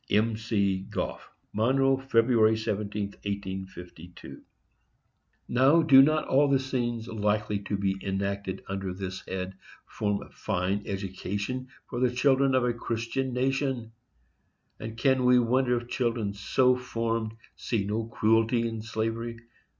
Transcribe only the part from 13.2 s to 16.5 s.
nation? and can we wonder if children